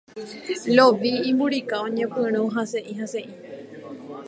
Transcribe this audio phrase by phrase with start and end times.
[0.77, 3.31] Lovi, imburika oñepyrũ hasẽ'ihasẽ'i.